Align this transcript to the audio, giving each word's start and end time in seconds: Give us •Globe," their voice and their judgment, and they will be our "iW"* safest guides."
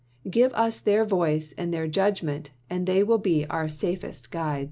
Give 0.27 0.51
us 0.53 0.79
•Globe," 0.79 0.83
their 0.85 1.05
voice 1.05 1.53
and 1.59 1.71
their 1.71 1.87
judgment, 1.87 2.49
and 2.71 2.87
they 2.87 3.03
will 3.03 3.19
be 3.19 3.45
our 3.45 3.65
"iW"* 3.67 3.69
safest 3.71 4.31
guides." 4.31 4.59